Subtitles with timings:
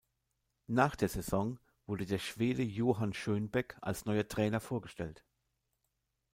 [0.65, 5.23] Nach der Saison wurde der Schwede Johan Schönbeck als neuer Trainer vorgestellt.